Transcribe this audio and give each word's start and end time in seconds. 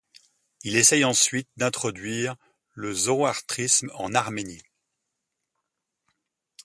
Il 0.63 0.77
essaie 0.77 1.03
ensuite 1.03 1.47
d'introduire 1.57 2.35
le 2.73 2.91
zoroastrisme 2.91 3.91
en 3.93 4.15
Arménie. 4.15 4.63